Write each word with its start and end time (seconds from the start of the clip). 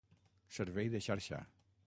Servei 0.57 0.87
de 0.93 0.99
xarxa. 1.07 1.39